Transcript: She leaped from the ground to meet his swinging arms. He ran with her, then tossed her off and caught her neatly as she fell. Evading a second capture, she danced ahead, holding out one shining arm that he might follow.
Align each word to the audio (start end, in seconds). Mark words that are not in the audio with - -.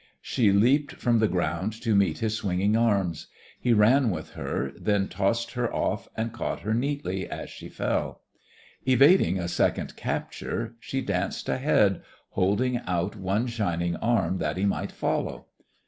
She 0.23 0.51
leaped 0.51 0.93
from 0.93 1.19
the 1.19 1.27
ground 1.27 1.73
to 1.83 1.93
meet 1.93 2.17
his 2.17 2.35
swinging 2.35 2.75
arms. 2.75 3.27
He 3.59 3.71
ran 3.71 4.09
with 4.09 4.31
her, 4.31 4.71
then 4.75 5.07
tossed 5.07 5.51
her 5.51 5.71
off 5.71 6.07
and 6.17 6.33
caught 6.33 6.61
her 6.61 6.73
neatly 6.73 7.29
as 7.29 7.51
she 7.51 7.69
fell. 7.69 8.21
Evading 8.87 9.37
a 9.37 9.47
second 9.47 9.95
capture, 9.95 10.73
she 10.79 11.01
danced 11.01 11.47
ahead, 11.47 12.01
holding 12.29 12.77
out 12.87 13.15
one 13.15 13.45
shining 13.45 13.95
arm 13.97 14.39
that 14.39 14.57
he 14.57 14.65
might 14.65 14.91
follow. 14.91 15.45